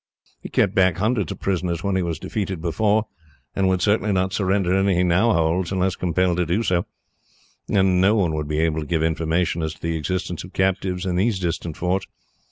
He 0.41 0.49
kept 0.49 0.73
back 0.73 0.97
hundreds 0.97 1.31
of 1.31 1.39
prisoners 1.39 1.83
when 1.83 1.95
he 1.95 2.01
was 2.01 2.17
defeated 2.17 2.59
before, 2.59 3.05
and 3.55 3.67
would 3.69 3.83
certainly 3.83 4.11
not 4.11 4.33
surrender 4.33 4.73
any 4.75 4.95
he 4.95 5.03
now 5.03 5.31
holds, 5.33 5.71
unless 5.71 5.95
compelled 5.95 6.37
to 6.37 6.45
do 6.47 6.63
so; 6.63 6.87
and 7.69 8.01
no 8.01 8.15
one 8.15 8.33
would 8.33 8.47
be 8.47 8.57
able 8.61 8.79
to 8.79 8.87
give 8.87 9.03
information 9.03 9.61
as 9.61 9.75
to 9.75 9.81
the 9.83 9.95
existence 9.95 10.43
of 10.43 10.53
captives 10.53 11.05
in 11.05 11.17
these 11.17 11.37
distant 11.37 11.77
forts. 11.77 12.07